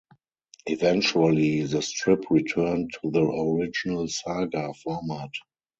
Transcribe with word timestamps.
Eventually, 0.65 1.61
the 1.61 1.83
strip 1.83 2.23
returned 2.31 2.89
to 2.93 3.11
the 3.11 3.21
original 3.21 4.07
saga 4.07 4.73
format. 4.83 5.29